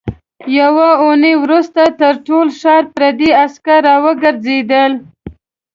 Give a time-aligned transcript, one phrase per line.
[0.59, 4.91] يوه اوونۍ وروسته تر ټول ښار پردي عسکر راوګرځېدل.